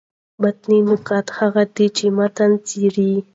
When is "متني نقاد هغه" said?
0.41-1.63